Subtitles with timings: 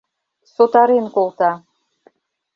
[0.53, 1.51] —Сотарен колта.